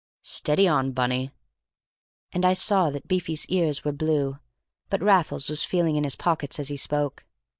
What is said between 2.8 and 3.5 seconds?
that Beefy's